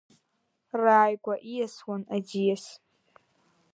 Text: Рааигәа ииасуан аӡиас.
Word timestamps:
Рааигәа 0.81 1.33
ииасуан 1.51 2.01
аӡиас. 2.15 2.65